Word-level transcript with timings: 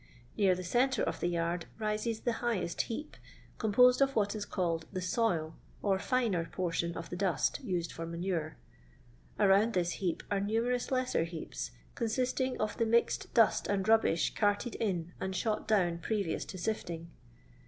Near 0.35 0.55
the 0.55 0.63
centra 0.63 1.03
of 1.03 1.19
the 1.19 1.27
yard 1.27 1.67
rises 1.77 2.21
the 2.21 2.33
highest 2.41 2.81
heap, 2.89 3.15
composed 3.59 4.01
of 4.01 4.15
what 4.15 4.33
is 4.33 4.45
called 4.45 4.87
the" 4.91 4.99
soil,'' 5.13 5.53
or 5.83 5.99
finer 5.99 6.45
portion 6.51 6.97
of 6.97 7.11
the 7.11 7.15
dust 7.15 7.59
used 7.63 7.91
for 7.91 8.07
manure. 8.07 8.57
Around 9.39 9.73
this 9.73 9.91
heap 10.01 10.23
are 10.31 10.39
numerous 10.39 10.89
lesser 10.89 11.23
heaps, 11.25 11.69
consisting 11.93 12.59
of 12.59 12.75
the 12.77 12.85
mixed 12.87 13.31
dust 13.35 13.67
and 13.67 13.87
rubbish 13.87 14.33
carted 14.33 14.73
in 14.77 15.13
and 15.21 15.35
shot 15.35 15.67
down 15.67 15.99
previous 15.99 16.45
to 16.45 16.57
sifting. 16.57 17.11